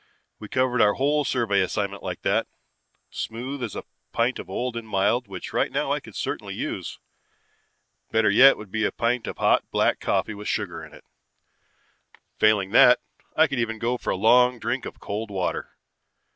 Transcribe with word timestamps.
We 0.39 0.47
covered 0.49 0.81
our 0.81 0.93
whole 0.95 1.23
survey 1.25 1.61
assignment 1.61 2.01
like 2.01 2.23
that, 2.23 2.47
smooth 3.11 3.61
as 3.61 3.75
a 3.75 3.85
pint 4.11 4.39
of 4.39 4.49
old 4.49 4.75
and 4.75 4.87
mild 4.89 5.27
which 5.27 5.53
right 5.53 5.71
now 5.71 5.91
I 5.91 5.99
could 5.99 6.15
certainly 6.15 6.55
use. 6.55 6.97
Better 8.09 8.31
yet 8.31 8.57
would 8.57 8.71
be 8.71 8.83
a 8.83 8.91
pint 8.91 9.27
of 9.27 9.37
hot 9.37 9.69
black 9.69 9.99
coffee 9.99 10.33
with 10.33 10.47
sugar 10.47 10.83
in. 10.83 10.99
Failing 12.39 12.71
that, 12.71 12.99
I 13.35 13.45
could 13.45 13.59
even 13.59 13.77
go 13.77 13.95
for 13.99 14.09
a 14.09 14.15
long 14.17 14.57
drink 14.57 14.85
of 14.87 14.99
cold 14.99 15.29
water. 15.29 15.69